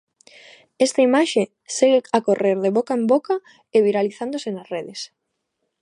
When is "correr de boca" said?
2.27-2.93